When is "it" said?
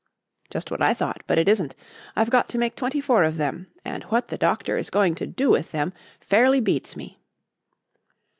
1.37-1.47